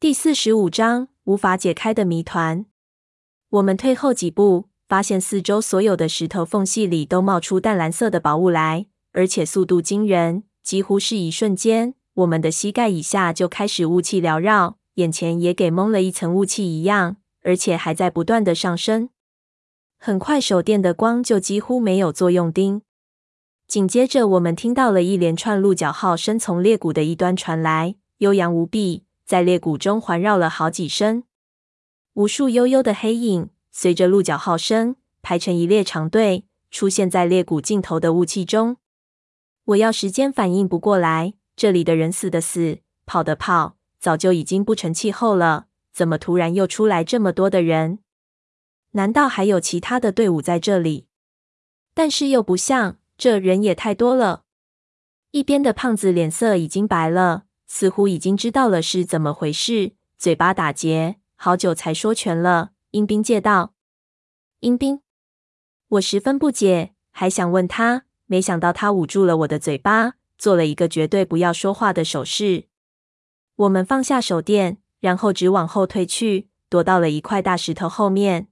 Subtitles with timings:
[0.00, 2.64] 第四十五章无法解开的谜团。
[3.50, 19.10] 我们退后几步，发现四周所有的石头缝隙里都冒出淡蓝色的薄雾来，而且速度惊人，几乎是一瞬间，我们的膝盖以下就开始雾气缭绕，眼前也给蒙了一层雾气一样，而且还在不断的上升。
[19.98, 22.80] 很快，手电的光就几乎没有作用钉。
[23.68, 29.04] 紧接着，我们听到了一连串鹿角号声从裂谷的一端传来，悠扬无比。
[29.30, 31.22] 在裂谷中环绕了好几声，
[32.14, 38.78] 无数幽幽的黑影随着鹿角号声排成一列长队，出现在裂谷尽头的雾气中。
[39.66, 45.66] 我要时间反应不过来，这里的人死的死，跑的跑，早就已经不成气候了。
[45.92, 48.00] 怎么突然又出来这么多的人？
[48.94, 51.06] 难道还有其他的队伍在这里？
[51.94, 54.42] 但是又不像，这人也太多了。
[55.30, 57.44] 一边的胖子脸色已经白了。
[57.72, 62.72] 似乎已经知道了是怎么回事，嘴巴打结，好久才说全了。
[62.90, 63.74] 阴兵借道，
[64.58, 65.02] 阴兵，
[65.90, 72.64] 我十分不解，还想问他，没想到他捂住了我的嘴巴，做了一个绝对不要说话的手势。
[73.54, 78.48] 我们放下手电，然后直往后退去，躲到了一块大石头后面。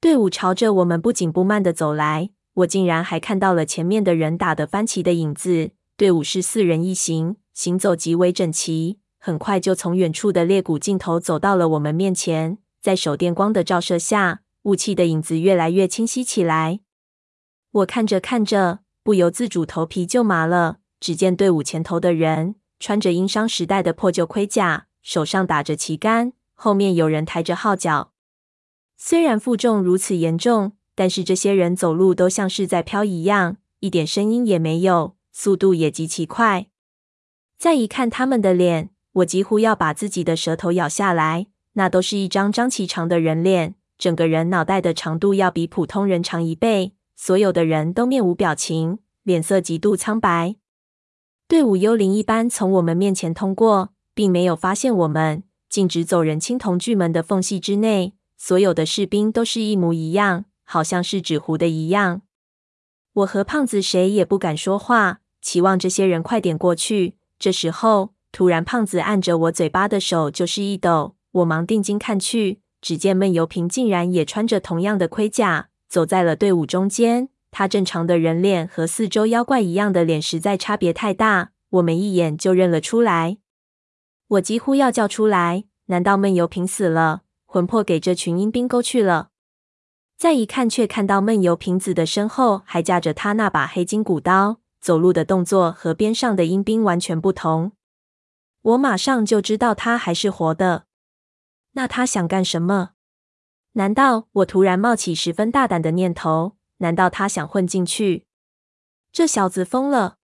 [0.00, 5.72] 队伍朝着我们不紧不慢的走来，我竟然还看到了前面的人打的翻旗的影子。
[5.96, 7.34] 队伍是四人一行。
[7.52, 12.58] 行走极为整齐，很快就从远处的裂谷尽头走到了我们面前。
[12.80, 16.80] 在手电光的照射下，雾气的影子越来越清晰起来。
[17.72, 20.78] 我看着看着，不由自主头皮就麻了。
[20.98, 28.12] 只见队伍前头的人穿着殷商时代的破旧盔甲，手上打着旗杆，后面有人抬着号角。
[28.96, 36.66] 虽然负重如此严重，但是这些人走路都像是在飘一样，一点声音也没有，速度也极其快。
[37.60, 41.48] 再一看他们的脸，我几乎要把自己的舌头咬下来。
[41.74, 46.94] 那都是一张张骐长的人脸，整个人脑袋的长度要比普通人长一倍。
[47.14, 50.56] 所有的人都面无表情，脸色极度苍白。
[51.46, 58.14] 队伍幽灵一般从我们面前通过，并没有发现我们，径直走人青铜巨门的缝隙之内。
[58.38, 62.22] 所有的士兵都是一模一样，好像是纸糊的一样。
[63.12, 67.16] 我和胖子谁也不敢说话，期望这些人快点过去。
[67.40, 71.16] 这时候，突然，胖子按着我嘴巴的手就是一抖。
[71.32, 77.30] 我忙定睛看去，只见闷油瓶竟然也穿着同样的盔甲，走在了队伍中间。
[77.50, 83.38] 他正常的人脸和四周妖怪一样的脸实在差别太大，我们一眼就认了出来。
[84.28, 89.30] 我几乎要叫出来：难道闷油瓶死了，魂魄给这群阴兵勾去了？
[90.18, 94.59] 再一看，却看到闷油瓶子的身后还架着他那把黑金骨刀。
[94.80, 97.72] 走路的动作和边上的阴兵完全不同，
[98.62, 100.86] 我马上就知道他还是活的。
[101.72, 102.90] 那他想干什么？
[103.72, 106.56] 难道我突然冒起十分大胆的念头？
[106.78, 108.26] 难道他想混进去？
[109.12, 110.16] 这小子疯了！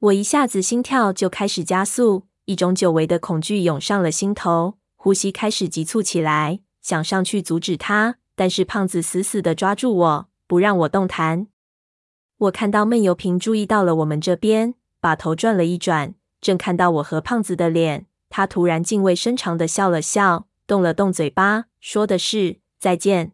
[0.00, 11.46] 我一下子心跳就开始加速，一种久违的恐惧涌上了心头，呼吸开始急促起来，想上去阻止他，但是胖子死死地抓住我，不让我动弹。
[12.38, 18.06] 我看到闷油瓶注意到了我们这边，把头转了一转，正看到我和胖子的脸。
[18.30, 23.32] 他突然敬畏深长的笑了笑，动了动嘴巴，说的是再见。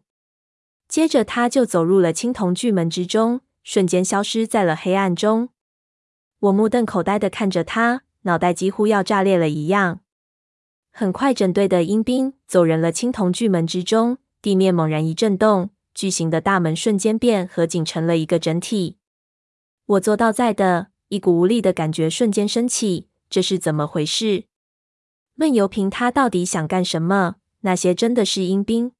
[0.87, 5.49] 接着他就走入了青铜巨门之中，瞬间消失在了黑暗中。
[6.39, 9.99] 我目瞪口呆的看着他，脑袋几乎要炸裂了一样。
[10.91, 15.69] 很快，整队的阴兵走人了青铜巨门之中，地面猛然一震动。
[15.95, 18.97] 巨型的大门瞬间变合紧成了一个整体。
[19.85, 23.07] 我做到在的，一股无力的感觉瞬间升起。
[23.29, 24.43] 这是怎么回事？
[25.33, 27.37] 闷油瓶他到底想干什么？
[27.61, 28.91] 那些真的是阴兵？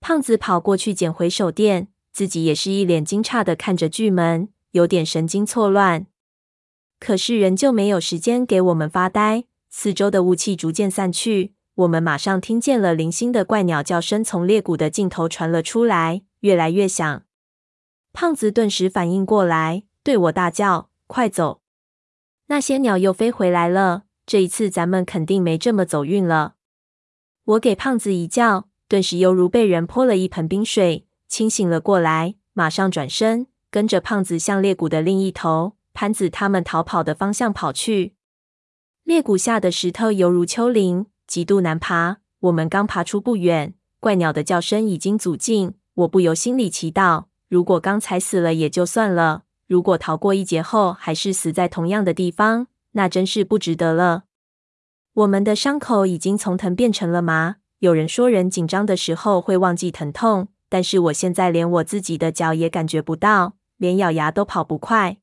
[0.00, 6.06] 胖子跑过去捡回手电，自己也是一脸惊诧的看着巨门，有点神经错乱。
[6.98, 9.44] 可是仍旧没有时间给我们发呆。
[9.68, 11.54] 四周的雾气逐渐散去。
[11.76, 17.22] 我们马上听见了零星的怪鸟叫声从裂谷的尽头传了出来，越来越响。
[18.12, 21.62] 胖子顿时反应过来，对我大叫：“快走！
[22.46, 26.54] 那些鸟又飞回来了，这一次咱们肯定没这么走运了。”
[27.44, 38.14] 我给胖子一叫，顿时犹如被人泼了一盆冰水，清醒了过来，马上转身跟着胖子向裂谷的另一头，潘子他们逃跑的方向跑去。
[39.02, 41.06] 裂谷下的石头犹如丘陵。
[41.34, 45.74] 极度难爬，我们刚爬出不远，怪鸟的叫声已经阻近。
[45.94, 54.26] 我不由心里祈祷：如果刚才死了也就算了，如果逃过一劫后还是死在同样的地方，那真是不值得了。
[55.12, 57.56] 我们的伤口已经从疼变成了麻。
[57.80, 65.16] 有人说人紧张的时候会忘记疼痛，但是我现在连我自己的脚也感觉不到，连咬牙都跑不快。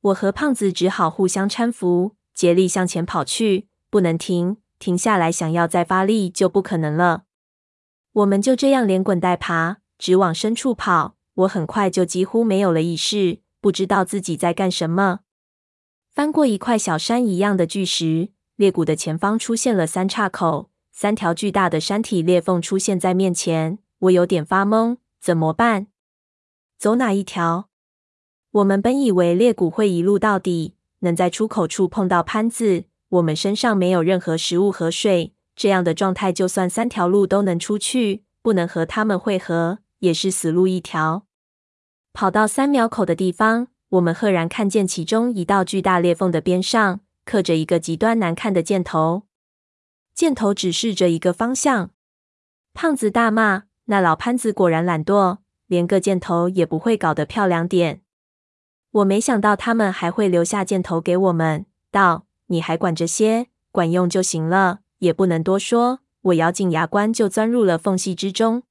[0.00, 7.24] 我和胖子只好互相搀扶，竭力向前跑去，不能停，停下来想要再发力就不可能了。
[8.12, 11.16] 我们就这样连滚带爬，直往深处跑。
[11.34, 15.20] 我很快就几乎没有了意识，不知道自己在干什么。
[16.10, 23.78] 翻过一块小山一样的巨石，裂谷的前方出现了三岔口，三条巨大的山体裂缝出现在面前。
[24.00, 25.86] 我有点发懵，怎么办？
[26.76, 27.68] 走哪一条？
[28.50, 32.86] 我们本以为裂谷会一路到底，能在出口处碰到潘子。
[33.08, 41.24] 我们身上没有任何食物和水，这样的状态，就算三条路都能出去，不能和他们会合，也是死路一条。
[42.12, 43.68] 跑到三秒口的地方。
[43.92, 49.22] 我们赫然看见其中一道巨大裂缝的边上刻着一个极端难看的箭头，
[50.14, 51.88] 箭头指示着一个方向。
[52.74, 55.38] 胖子大骂：“那老潘子果然懒惰，
[55.68, 58.02] 连个箭头也不会搞得漂亮点。”
[58.92, 63.46] 我没想到他们还会留下箭头给我们，道：“你还管这些？
[63.70, 68.64] 管用就行了，也不能多说。”我咬紧牙关就钻入了缝隙之中。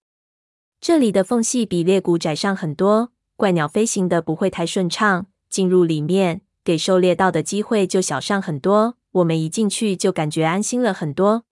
[0.82, 3.12] 这里的缝隙比裂谷窄上很多。
[3.36, 8.98] 怪鸟飞行的不会太顺畅，进入里面给狩猎到的机会就小上很多。
[9.14, 11.46] 我们一进去就感觉安心了很多。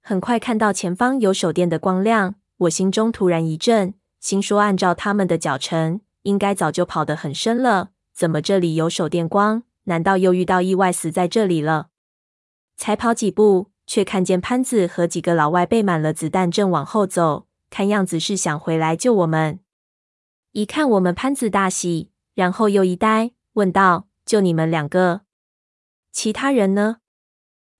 [0.00, 9.62] 很快看到前方有手电的光亮，我心中突然一震，心说按照他们的脚程，应该早就跑得很深了，怎么这里有手电光？
[9.84, 11.88] 难道又遇到意外死在这里了？
[12.76, 19.60] 才跑几步，却看见潘子和几个老外背满了子弹，正往后走，看样子是想回来救我们。
[20.52, 25.22] 一看我们，潘子大喜，然后又一呆，问道：“就你们两个，
[26.10, 26.98] 其他人呢？”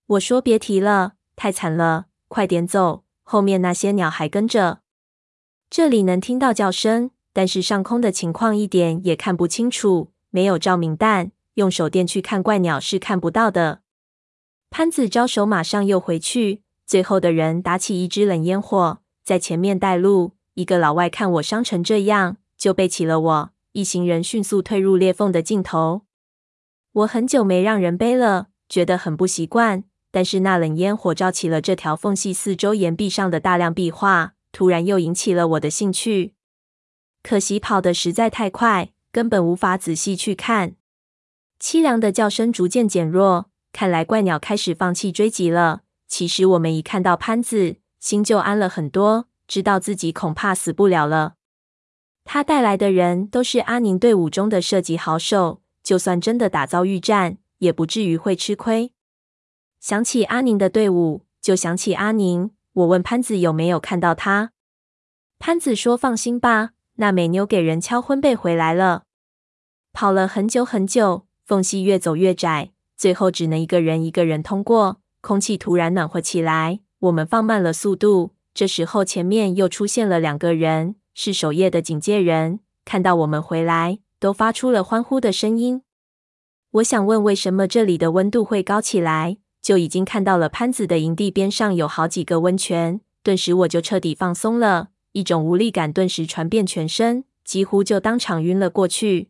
[0.07, 4.81] 我说：“别提了，太惨了，快点走，后面那些鸟还跟着。”
[5.69, 13.81] 这里能听到叫声，但是上空的情况一点也看不清楚，没有照明弹，用手电去看怪鸟是看不到的。
[14.69, 16.63] 潘子招手，马上又回去。
[16.85, 20.33] 最后的人打起一支冷烟火，在前面带路。
[20.55, 22.37] 一个老外看我伤成这样。
[22.57, 26.03] 就背起了我，一行人迅速退入裂缝的尽头。
[26.93, 29.83] 我很久没让人背了，觉得很不习惯。
[30.11, 36.35] 但是那冷烟火照起了这条缝隙四周岩壁上的大量壁画，突然又引起了我的兴趣。
[37.21, 40.75] 可惜跑得实在太快，根本无法仔细去看。
[41.63, 45.83] 凄凉的叫声逐渐减弱，看来怪鸟开始放弃追击了。
[46.09, 51.35] 其实我们一看到潘子，心就安了很多，知道自己恐怕死不了了。
[52.25, 58.91] 他带来的人都是阿宁队伍中的射击好手，就算真的打遭遇战，也不至于会吃亏。
[59.79, 62.51] 想起阿宁的队伍，就想起阿宁。
[62.73, 64.51] 我问潘子有没有看到他，
[65.39, 69.03] 潘子说：“放心吧，那美妞给人敲婚被回来了。”
[69.93, 74.97] 跑了很久很久，缝隙越走越窄，最后只能一个人一个人通过。
[75.21, 78.31] 空气突然暖和起来，我们放慢了速度。
[78.55, 80.95] 这时候前面又出现了两个人。
[81.13, 85.83] 是守夜的警戒人，看到我们回来，都发出了欢呼的声音。
[86.71, 89.37] 我想问，为什么这里的温度会高起来？
[89.61, 99.29] 就已经看到了潘子的营地边上有好几个温泉，顿时我就彻底放松了，一种无力感顿时传遍全身，几乎就当场晕了过去。